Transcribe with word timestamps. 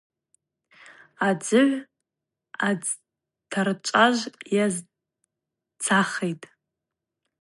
Адзыгӏв 1.27 1.83
адзцартажв 2.67 4.33
йазцахитӏ. 4.55 6.45